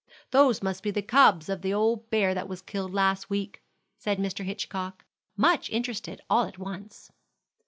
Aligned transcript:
"Those 0.31 0.63
must 0.63 0.81
be 0.81 0.89
the 0.89 1.03
cubs 1.03 1.47
of 1.47 1.61
the 1.61 1.75
old 1.75 2.09
bear 2.09 2.33
that 2.33 2.47
was 2.49 2.63
killed 2.63 2.91
last 2.91 3.29
week," 3.29 3.61
said 3.99 4.17
Mr. 4.17 4.43
Hitchcock, 4.43 5.05
much 5.37 5.69
interested 5.69 6.21
all 6.27 6.45
at 6.45 6.57
once. 6.57 7.11